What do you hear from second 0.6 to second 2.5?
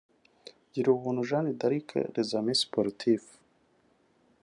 Girubuntu Jeanne d’Arc (Les